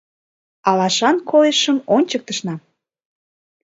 Алашан 0.69 1.17
койышым 1.29 1.77
ончыктышна 1.95 2.55